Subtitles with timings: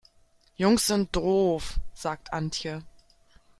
[0.57, 2.81] Jungs sind doof, sagt Antje.